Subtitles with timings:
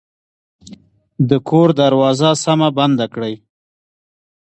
[1.29, 3.35] د کور دروازه سمه بنده کړئ